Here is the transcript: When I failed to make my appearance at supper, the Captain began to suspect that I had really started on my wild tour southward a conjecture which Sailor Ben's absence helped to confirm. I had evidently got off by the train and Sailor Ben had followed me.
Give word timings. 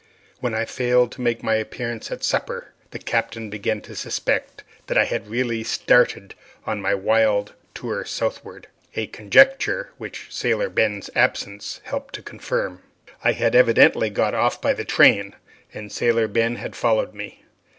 When 0.39 0.55
I 0.55 0.65
failed 0.65 1.11
to 1.11 1.21
make 1.21 1.43
my 1.43 1.53
appearance 1.53 2.09
at 2.09 2.23
supper, 2.23 2.73
the 2.89 2.97
Captain 2.97 3.51
began 3.51 3.81
to 3.81 3.95
suspect 3.95 4.63
that 4.87 4.97
I 4.97 5.03
had 5.05 5.27
really 5.27 5.63
started 5.63 6.33
on 6.65 6.81
my 6.81 6.95
wild 6.95 7.53
tour 7.75 8.03
southward 8.03 8.65
a 8.95 9.05
conjecture 9.05 9.91
which 9.99 10.25
Sailor 10.35 10.69
Ben's 10.69 11.11
absence 11.15 11.81
helped 11.83 12.15
to 12.15 12.23
confirm. 12.23 12.81
I 13.23 13.33
had 13.33 13.53
evidently 13.53 14.09
got 14.09 14.33
off 14.33 14.59
by 14.59 14.73
the 14.73 14.85
train 14.85 15.35
and 15.71 15.91
Sailor 15.91 16.27
Ben 16.27 16.55
had 16.55 16.75
followed 16.75 17.13
me. 17.13 17.45